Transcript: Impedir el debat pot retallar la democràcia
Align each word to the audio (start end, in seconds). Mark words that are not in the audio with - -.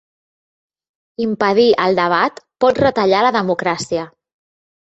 Impedir 1.25 1.67
el 1.85 1.99
debat 2.01 2.41
pot 2.65 2.83
retallar 2.87 3.23
la 3.27 3.33
democràcia 3.39 4.09